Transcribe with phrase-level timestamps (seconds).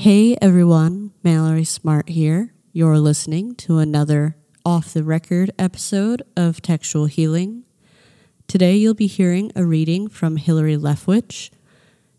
[0.00, 2.54] Hey everyone, Mallory Smart here.
[2.72, 4.34] You're listening to another
[4.64, 7.64] off the record episode of Textual Healing.
[8.48, 11.50] Today you'll be hearing a reading from Hilary Leftwich.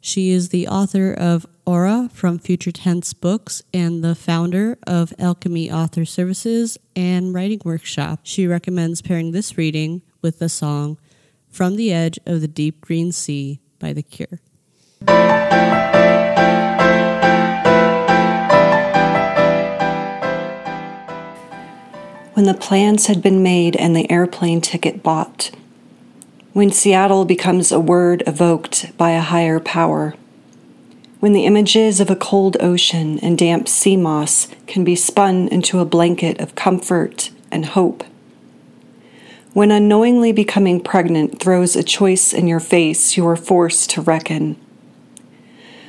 [0.00, 5.70] She is the author of Aura from Future Tense Books and the founder of Alchemy
[5.70, 8.20] Author Services and Writing Workshop.
[8.22, 10.96] She recommends pairing this reading with the song
[11.50, 14.40] From the Edge of the Deep Green Sea by The Cure.
[22.36, 25.50] When the plans had been made and the airplane ticket bought,
[26.52, 30.12] when Seattle becomes a word evoked by a higher power,
[31.18, 35.78] when the images of a cold ocean and damp sea moss can be spun into
[35.78, 38.04] a blanket of comfort and hope
[39.54, 44.54] when unknowingly becoming pregnant throws a choice in your face you are forced to reckon.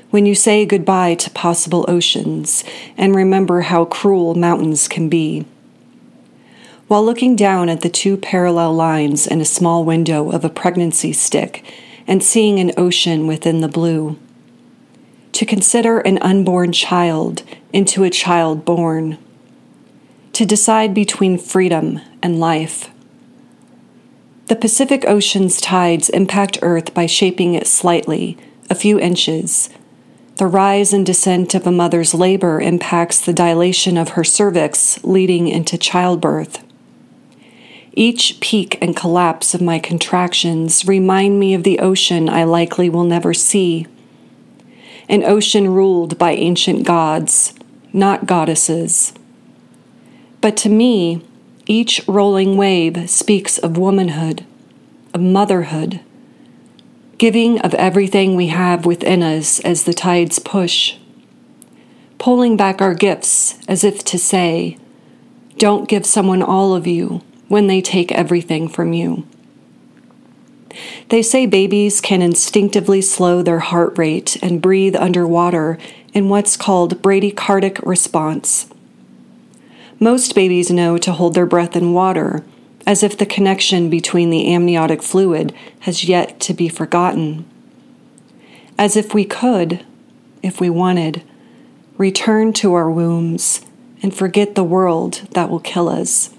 [0.10, 2.64] When you say goodbye to possible oceans
[2.96, 5.46] and remember how cruel mountains can be.
[6.88, 11.12] While looking down at the two parallel lines in a small window of a pregnancy
[11.14, 11.66] stick
[12.08, 14.18] and seeing an ocean within the blue.
[15.34, 17.44] To consider an unborn child
[17.74, 19.18] into a child born.
[20.34, 22.90] To decide between freedom and life
[24.48, 28.38] the Pacific Ocean's tides impact Earth by shaping it slightly,
[28.70, 29.70] a few inches.
[30.38, 35.50] The rise and descent of a mother's labor impacts the dilation of her cervix, leading
[35.50, 36.64] into childbirth.
[37.98, 43.06] Each peak and collapse of my contractions remind me of the ocean I likely will
[43.06, 43.88] never see.
[45.10, 47.56] An ocean ruled by ancient gods,
[47.92, 49.14] not goddesses.
[50.42, 51.24] But to me,
[51.66, 54.46] each rolling wave speaks of womanhood,
[55.16, 56.00] of motherhood,
[57.18, 60.98] giving of everything we have within us as the tides push,
[62.20, 64.78] pulling back our gifts as if to say,
[65.58, 69.26] Don't give someone all of you when they take everything from you.
[71.10, 75.78] They say babies can instinctively slow their heart rate and breathe underwater
[76.14, 78.70] in what's called bradycardic response.
[80.00, 82.44] Most babies know to hold their breath in water,
[82.86, 87.46] as if the connection between the amniotic fluid has yet to be forgotten.
[88.78, 89.86] As if we could,
[90.44, 91.24] if we wanted,
[91.98, 93.62] return to our wombs
[94.04, 96.30] and forget the world that will kill us.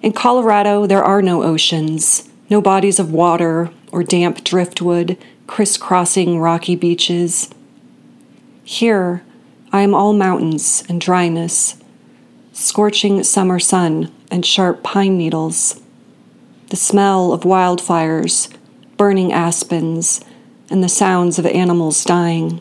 [0.00, 5.16] In Colorado, there are no oceans, no bodies of water or damp driftwood
[5.46, 7.50] crisscrossing rocky beaches.
[8.62, 9.22] Here,
[9.72, 11.82] I am all mountains and dryness,
[12.52, 15.80] scorching summer sun, and sharp pine needles,
[16.68, 18.54] the smell of wildfires,
[18.96, 20.20] burning aspens,
[20.70, 22.60] and the sounds of animals dying.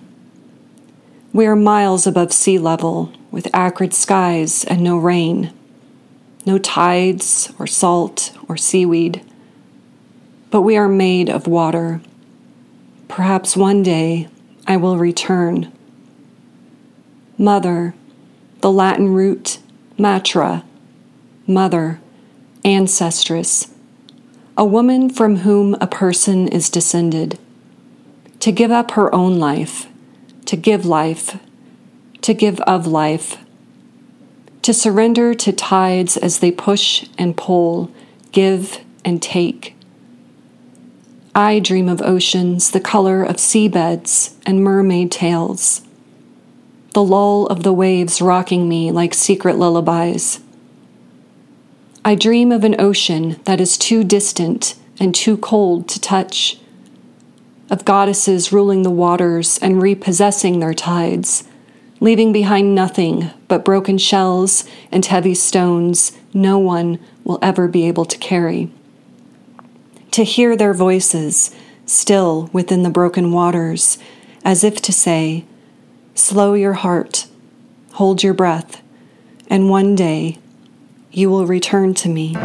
[1.34, 5.54] We are miles above sea level, with acrid skies and no rain,
[6.48, 9.22] no tides or salt or seaweed.
[10.50, 12.02] But we are made of water.
[13.10, 14.30] Perhaps one day
[14.66, 15.72] I will return.
[17.38, 17.94] Mother,
[18.62, 19.60] the Latin root
[20.00, 20.64] Matra,
[21.48, 22.00] mother,
[22.64, 23.72] ancestress,
[24.56, 27.40] a woman from whom a person is descended.
[28.42, 29.88] To give up her own life,
[30.46, 31.40] to give life,
[32.22, 33.38] to give of life,
[34.68, 37.90] to surrender to tides as they push and pull,
[38.34, 39.78] give and take.
[41.34, 45.84] I dream of oceans the color of seabeds and mermaid tails
[46.92, 50.42] the lull of the waves rocking me like secret lullabies.
[52.04, 56.60] I dream of an ocean that is too distant and too cold to touch,
[57.70, 61.46] of goddesses ruling the waters and repossessing their tides,
[62.02, 68.06] leaving behind nothing but broken shells and heavy stones no one will ever be able
[68.06, 68.70] to carry.
[70.12, 71.56] To hear their voices
[71.86, 73.98] still within the broken waters,
[74.44, 75.46] as if to say,
[76.16, 77.28] Slow your heart,
[77.94, 78.82] hold your breath,
[79.50, 80.40] and one day
[81.12, 82.36] you will return to me.